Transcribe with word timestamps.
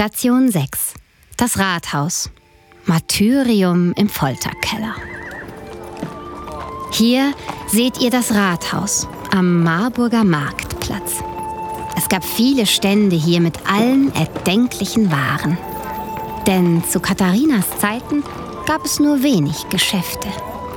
Station 0.00 0.48
6. 0.48 0.94
Das 1.36 1.58
Rathaus. 1.58 2.30
Martyrium 2.84 3.92
im 3.94 4.08
Folterkeller. 4.08 4.94
Hier 6.92 7.34
seht 7.66 8.00
ihr 8.00 8.08
das 8.08 8.32
Rathaus 8.32 9.08
am 9.32 9.64
Marburger 9.64 10.22
Marktplatz. 10.22 11.14
Es 11.96 12.08
gab 12.08 12.24
viele 12.24 12.66
Stände 12.66 13.16
hier 13.16 13.40
mit 13.40 13.58
allen 13.68 14.14
erdenklichen 14.14 15.10
Waren. 15.10 15.58
Denn 16.46 16.84
zu 16.84 17.00
Katharinas 17.00 17.66
Zeiten 17.80 18.22
gab 18.66 18.84
es 18.84 19.00
nur 19.00 19.24
wenig 19.24 19.68
Geschäfte. 19.68 20.28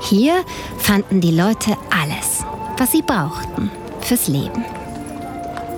Hier 0.01 0.43
fanden 0.79 1.21
die 1.21 1.29
Leute 1.29 1.77
alles, 1.91 2.43
was 2.75 2.91
sie 2.91 3.03
brauchten 3.03 3.69
fürs 4.01 4.27
Leben. 4.27 4.65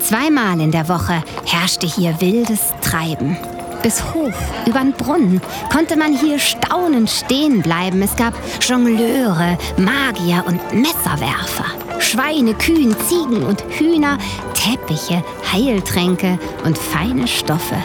Zweimal 0.03 0.59
in 0.59 0.71
der 0.71 0.89
Woche 0.89 1.23
herrschte 1.45 1.87
hier 1.87 2.19
wildes 2.19 2.73
Treiben. 2.81 3.37
Bis 3.81 4.03
hoch 4.13 4.33
über 4.65 4.79
den 4.79 4.91
Brunnen 4.91 5.41
konnte 5.71 5.95
man 5.95 6.13
hier 6.13 6.39
staunend 6.39 7.09
stehen 7.09 7.61
bleiben. 7.61 8.01
Es 8.01 8.15
gab 8.15 8.33
Jongleure, 8.61 9.57
Magier 9.77 10.43
und 10.45 10.59
Messerwerfer. 10.73 11.65
Schweine, 11.99 12.53
Kühen, 12.53 12.95
Ziegen 13.07 13.43
und 13.43 13.63
Hühner, 13.69 14.17
Teppiche, 14.53 15.23
Heiltränke 15.51 16.37
und 16.65 16.77
feine 16.77 17.27
Stoffe 17.27 17.75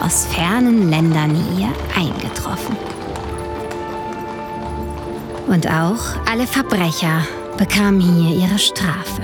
aus 0.00 0.26
fernen 0.26 0.88
Ländern 0.88 1.34
hier 1.56 1.68
eingetroffen. 1.96 2.76
Und 5.48 5.66
auch 5.66 6.28
alle 6.30 6.46
Verbrecher 6.46 7.26
bekamen 7.56 8.00
hier 8.00 8.36
ihre 8.36 8.58
Strafe. 8.58 9.22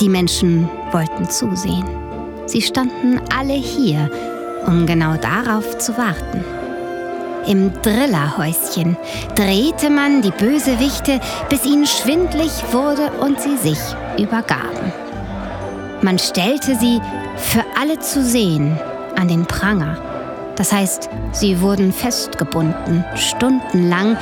Die 0.00 0.08
Menschen 0.08 0.68
wollten 0.92 1.28
zusehen. 1.28 1.84
Sie 2.46 2.62
standen 2.62 3.20
alle 3.36 3.54
hier, 3.54 4.10
um 4.66 4.86
genau 4.86 5.16
darauf 5.16 5.78
zu 5.78 5.96
warten. 5.96 6.44
Im 7.46 7.72
Drillerhäuschen 7.82 8.96
drehte 9.34 9.90
man 9.90 10.22
die 10.22 10.30
Bösewichte, 10.30 11.20
bis 11.48 11.64
ihnen 11.64 11.86
schwindlig 11.86 12.50
wurde 12.70 13.10
und 13.20 13.40
sie 13.40 13.56
sich 13.56 13.78
übergaben. 14.18 14.92
Man 16.02 16.18
stellte 16.18 16.76
sie 16.76 17.00
für 17.36 17.64
alle 17.80 17.98
zu 17.98 18.22
sehen 18.22 18.78
an 19.16 19.28
den 19.28 19.46
Pranger. 19.46 19.96
Das 20.56 20.72
heißt, 20.72 21.08
sie 21.32 21.60
wurden 21.60 21.92
festgebunden, 21.92 23.04
stundenlang 23.16 24.16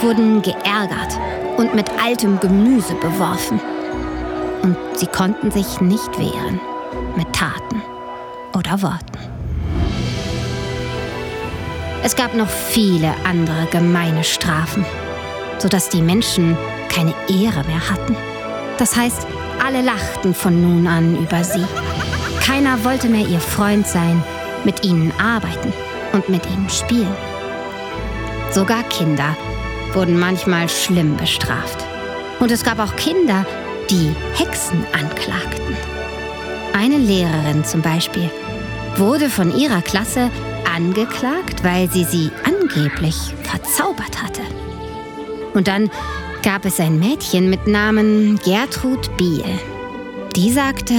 wurden 0.00 0.40
geärgert 0.40 1.18
und 1.58 1.74
mit 1.74 1.90
altem 2.02 2.40
Gemüse 2.40 2.94
beworfen 2.94 3.60
und 4.62 4.76
sie 4.94 5.06
konnten 5.06 5.50
sich 5.50 5.80
nicht 5.80 6.18
wehren 6.18 6.60
mit 7.16 7.32
Taten 7.32 7.82
oder 8.54 8.82
Worten. 8.82 9.18
Es 12.04 12.16
gab 12.16 12.34
noch 12.34 12.48
viele 12.48 13.14
andere 13.24 13.66
gemeine 13.70 14.24
Strafen, 14.24 14.84
sodass 15.58 15.88
die 15.88 16.02
Menschen 16.02 16.56
keine 16.88 17.14
Ehre 17.28 17.64
mehr 17.64 17.88
hatten. 17.88 18.16
Das 18.78 18.96
heißt, 18.96 19.26
alle 19.64 19.82
lachten 19.82 20.34
von 20.34 20.60
nun 20.60 20.86
an 20.88 21.16
über 21.16 21.44
sie. 21.44 21.64
Keiner 22.44 22.84
wollte 22.84 23.08
mehr 23.08 23.26
ihr 23.26 23.38
Freund 23.40 23.86
sein, 23.86 24.22
mit 24.64 24.84
ihnen 24.84 25.12
arbeiten 25.20 25.72
und 26.12 26.28
mit 26.28 26.44
ihnen 26.46 26.68
spielen. 26.68 27.14
Sogar 28.50 28.82
Kinder 28.84 29.36
wurden 29.92 30.18
manchmal 30.18 30.68
schlimm 30.68 31.16
bestraft. 31.16 31.84
Und 32.40 32.50
es 32.50 32.64
gab 32.64 32.80
auch 32.80 32.96
Kinder, 32.96 33.46
die 33.90 34.14
Hexen 34.34 34.84
anklagten. 34.92 35.76
Eine 36.72 36.98
Lehrerin 36.98 37.64
zum 37.64 37.82
Beispiel 37.82 38.30
wurde 38.96 39.28
von 39.28 39.56
ihrer 39.56 39.82
Klasse 39.82 40.30
angeklagt, 40.74 41.62
weil 41.62 41.90
sie 41.90 42.04
sie 42.04 42.30
angeblich 42.44 43.16
verzaubert 43.42 44.22
hatte. 44.22 44.42
Und 45.54 45.68
dann 45.68 45.90
gab 46.42 46.64
es 46.64 46.80
ein 46.80 46.98
Mädchen 46.98 47.50
mit 47.50 47.66
Namen 47.66 48.38
Gertrud 48.44 49.16
Biel. 49.16 49.44
Die 50.34 50.50
sagte, 50.50 50.94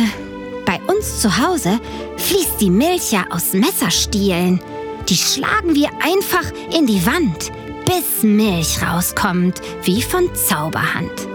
bei 0.65 0.79
uns 0.87 1.19
zu 1.19 1.37
Hause 1.37 1.79
fließt 2.17 2.61
die 2.61 2.69
Milch 2.69 3.11
ja 3.11 3.25
aus 3.29 3.53
Messerstielen. 3.53 4.61
Die 5.09 5.17
schlagen 5.17 5.75
wir 5.75 5.89
einfach 6.01 6.51
in 6.71 6.85
die 6.85 7.05
Wand, 7.05 7.51
bis 7.85 8.23
Milch 8.23 8.81
rauskommt, 8.81 9.59
wie 9.83 10.01
von 10.01 10.29
Zauberhand. 10.35 11.32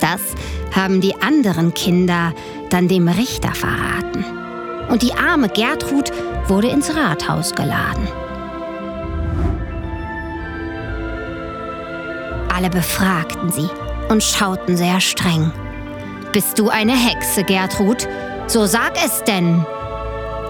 Das 0.00 0.20
haben 0.74 1.00
die 1.00 1.20
anderen 1.22 1.74
Kinder 1.74 2.32
dann 2.70 2.88
dem 2.88 3.08
Richter 3.08 3.54
verraten. 3.54 4.24
Und 4.88 5.02
die 5.02 5.14
arme 5.14 5.48
Gertrud 5.48 6.10
wurde 6.48 6.68
ins 6.68 6.94
Rathaus 6.94 7.54
geladen. 7.54 8.08
Alle 12.52 12.70
befragten 12.70 13.50
sie 13.50 13.68
und 14.08 14.22
schauten 14.22 14.76
sehr 14.76 15.00
streng. 15.00 15.52
Bist 16.32 16.58
du 16.58 16.68
eine 16.68 16.92
Hexe, 16.92 17.44
Gertrud? 17.44 18.06
So 18.46 18.66
sag 18.66 18.96
es 19.04 19.22
denn. 19.24 19.64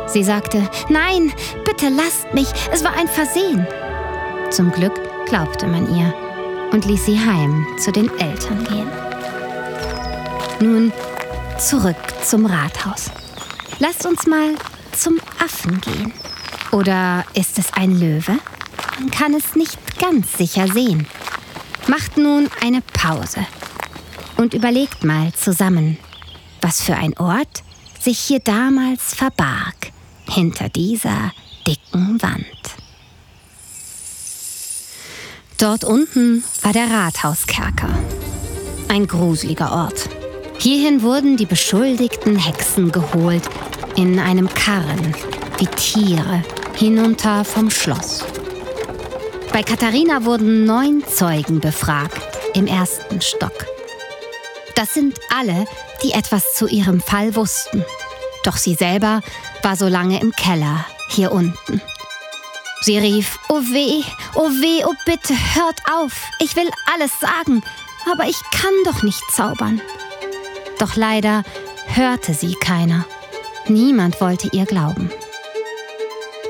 Sie 0.06 0.24
sagte, 0.24 0.68
nein, 0.88 1.32
bitte 1.64 1.88
lasst 1.88 2.34
mich, 2.34 2.48
es 2.72 2.82
war 2.82 2.94
ein 2.94 3.06
Versehen. 3.06 3.66
Zum 4.50 4.72
Glück 4.72 4.98
glaubte 5.26 5.66
man 5.66 5.86
ihr 5.96 6.12
und 6.72 6.84
ließ 6.84 7.06
sie 7.06 7.18
heim 7.18 7.66
zu 7.78 7.92
den 7.92 8.10
Eltern 8.18 8.64
gehen. 8.64 8.89
Nun 10.60 10.92
zurück 11.58 11.96
zum 12.22 12.44
Rathaus. 12.44 13.10
Lasst 13.78 14.04
uns 14.04 14.26
mal 14.26 14.54
zum 14.92 15.18
Affen 15.42 15.80
gehen. 15.80 16.12
Oder 16.70 17.24
ist 17.32 17.58
es 17.58 17.72
ein 17.72 17.98
Löwe? 17.98 18.38
Man 18.98 19.10
kann 19.10 19.32
es 19.32 19.56
nicht 19.56 19.98
ganz 19.98 20.36
sicher 20.36 20.68
sehen. 20.68 21.06
Macht 21.86 22.18
nun 22.18 22.50
eine 22.60 22.82
Pause 22.82 23.46
und 24.36 24.52
überlegt 24.52 25.02
mal 25.02 25.32
zusammen, 25.32 25.96
was 26.60 26.82
für 26.82 26.94
ein 26.94 27.16
Ort 27.16 27.62
sich 27.98 28.18
hier 28.18 28.40
damals 28.40 29.14
verbarg 29.14 29.92
hinter 30.28 30.68
dieser 30.68 31.32
dicken 31.66 32.20
Wand. 32.22 32.44
Dort 35.58 35.84
unten 35.84 36.44
war 36.62 36.72
der 36.74 36.90
Rathauskerker. 36.90 37.98
Ein 38.88 39.06
gruseliger 39.06 39.72
Ort. 39.72 40.19
Hierhin 40.60 41.00
wurden 41.00 41.38
die 41.38 41.46
beschuldigten 41.46 42.36
Hexen 42.36 42.92
geholt, 42.92 43.42
in 43.96 44.18
einem 44.18 44.46
Karren, 44.46 45.16
wie 45.58 45.66
Tiere, 45.66 46.44
hinunter 46.74 47.46
vom 47.46 47.70
Schloss. 47.70 48.26
Bei 49.54 49.62
Katharina 49.62 50.26
wurden 50.26 50.66
neun 50.66 51.02
Zeugen 51.06 51.60
befragt 51.60 52.20
im 52.52 52.66
ersten 52.66 53.22
Stock. 53.22 53.64
Das 54.74 54.92
sind 54.92 55.18
alle, 55.34 55.64
die 56.02 56.12
etwas 56.12 56.54
zu 56.54 56.66
ihrem 56.66 57.00
Fall 57.00 57.34
wussten. 57.34 57.82
Doch 58.44 58.58
sie 58.58 58.74
selber 58.74 59.22
war 59.62 59.76
so 59.76 59.88
lange 59.88 60.20
im 60.20 60.32
Keller, 60.32 60.84
hier 61.08 61.32
unten. 61.32 61.80
Sie 62.82 62.98
rief, 62.98 63.38
oh 63.48 63.60
weh, 63.60 64.02
oh 64.34 64.50
weh, 64.50 64.84
oh 64.84 64.94
bitte, 65.06 65.32
hört 65.54 65.80
auf, 65.90 66.12
ich 66.38 66.54
will 66.54 66.70
alles 66.92 67.18
sagen, 67.18 67.62
aber 68.12 68.24
ich 68.24 68.38
kann 68.52 68.74
doch 68.84 69.02
nicht 69.02 69.22
zaubern. 69.34 69.80
Doch 70.80 70.96
leider 70.96 71.44
hörte 71.86 72.32
sie 72.32 72.54
keiner. 72.54 73.04
Niemand 73.68 74.18
wollte 74.22 74.48
ihr 74.52 74.64
glauben. 74.64 75.10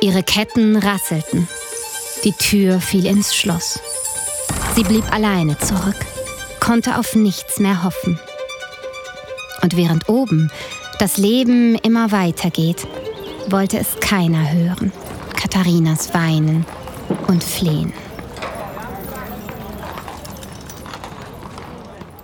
Ihre 0.00 0.22
Ketten 0.22 0.76
rasselten. 0.76 1.48
Die 2.22 2.32
Tür 2.32 2.80
fiel 2.80 3.06
ins 3.06 3.34
Schloss. 3.34 3.80
Sie 4.76 4.84
blieb 4.84 5.12
alleine 5.12 5.58
zurück, 5.58 5.96
konnte 6.60 6.96
auf 6.96 7.16
nichts 7.16 7.58
mehr 7.58 7.82
hoffen. 7.82 8.20
Und 9.62 9.76
während 9.76 10.08
oben 10.08 10.50
das 11.00 11.16
Leben 11.16 11.74
immer 11.74 12.12
weitergeht, 12.12 12.86
wollte 13.48 13.78
es 13.78 13.98
keiner 14.00 14.52
hören. 14.52 14.92
Katharinas 15.34 16.14
Weinen 16.14 16.64
und 17.26 17.42
Flehen. 17.42 17.92